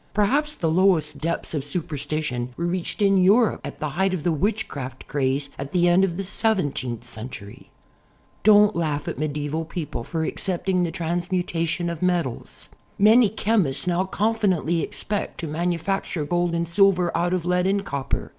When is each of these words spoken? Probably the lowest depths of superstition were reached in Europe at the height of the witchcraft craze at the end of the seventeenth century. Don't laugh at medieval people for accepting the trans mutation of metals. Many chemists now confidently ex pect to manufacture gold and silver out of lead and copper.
Probably 0.15 0.53
the 0.57 0.67
lowest 0.71 1.19
depths 1.19 1.53
of 1.53 1.63
superstition 1.63 2.55
were 2.57 2.65
reached 2.65 3.03
in 3.03 3.17
Europe 3.17 3.61
at 3.63 3.79
the 3.79 3.89
height 3.89 4.15
of 4.15 4.23
the 4.23 4.31
witchcraft 4.31 5.05
craze 5.07 5.51
at 5.59 5.73
the 5.73 5.87
end 5.87 6.03
of 6.03 6.17
the 6.17 6.23
seventeenth 6.23 7.07
century. 7.07 7.69
Don't 8.43 8.75
laugh 8.75 9.07
at 9.07 9.19
medieval 9.19 9.63
people 9.63 10.03
for 10.03 10.23
accepting 10.23 10.81
the 10.81 10.89
trans 10.91 11.31
mutation 11.31 11.87
of 11.87 12.01
metals. 12.01 12.67
Many 12.97 13.29
chemists 13.29 13.85
now 13.85 14.05
confidently 14.05 14.81
ex 14.81 15.03
pect 15.03 15.39
to 15.41 15.47
manufacture 15.47 16.25
gold 16.25 16.55
and 16.55 16.67
silver 16.67 17.15
out 17.15 17.31
of 17.31 17.45
lead 17.45 17.67
and 17.67 17.85
copper. 17.85 18.29